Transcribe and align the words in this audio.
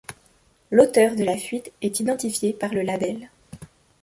L'auteur 0.71 1.15
de 1.15 1.23
la 1.23 1.37
fuite 1.37 1.71
est 1.83 1.99
identifié 1.99 2.53
par 2.53 2.73
le 2.73 2.81
label. 2.81 3.29